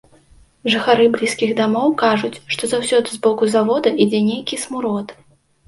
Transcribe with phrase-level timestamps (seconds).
[0.75, 5.19] Жыхары блізкіх дамоў кажуць, што заўсёды з боку завода ідзе нейкі смурод.